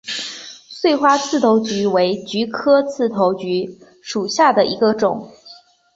[0.71, 5.31] 穗花刺头菊为菊科刺头菊属下的一个种。